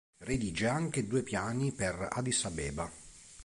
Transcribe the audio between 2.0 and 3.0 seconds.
Addis Abeba.